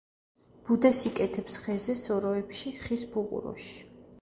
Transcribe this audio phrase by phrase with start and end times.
[0.69, 3.79] ბუდეს იკეთებს ხეზე, სოროებში, ხის ფუღუროში.